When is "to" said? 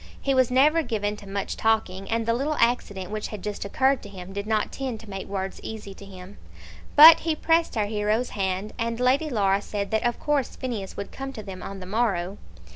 1.17-1.29, 4.01-4.09, 5.01-5.09, 5.93-6.03, 11.33-11.43